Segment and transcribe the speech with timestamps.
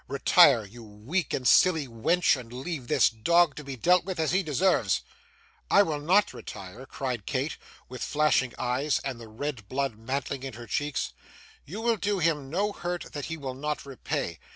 [0.07, 4.31] Retire, you weak and silly wench, and leave this dog to be dealt with as
[4.31, 5.01] he deserves.'
[5.69, 7.55] 'I will not retire,' cried Kate,
[7.87, 11.13] with flashing eyes and the red blood mantling in her cheeks.
[11.65, 14.39] 'You will do him no hurt that he will not repay.